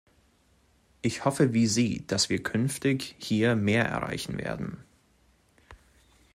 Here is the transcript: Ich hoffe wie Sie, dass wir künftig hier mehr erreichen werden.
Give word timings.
Ich 1.03 1.25
hoffe 1.25 1.53
wie 1.53 1.67
Sie, 1.67 2.07
dass 2.07 2.31
wir 2.31 2.41
künftig 2.41 3.13
hier 3.19 3.55
mehr 3.55 3.85
erreichen 3.85 4.39
werden. 4.39 4.83